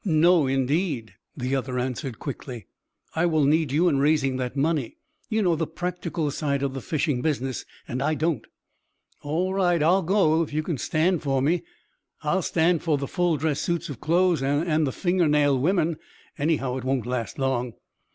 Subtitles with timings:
[0.03, 2.65] "No, indeed!" the other answered, quickly.
[3.15, 4.97] "I will need you in raising that money.
[5.29, 8.43] You know the practical side of the fishing business, and I don't."
[9.21, 10.41] "All right, I'll go.
[10.41, 11.61] If you can stand for me,
[12.23, 15.97] I'll stand for the full dress suits of clothes and the finger nail women.
[16.35, 17.73] Anyhow, it won't last long."